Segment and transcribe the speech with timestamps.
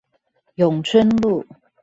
[0.55, 1.45] 永春路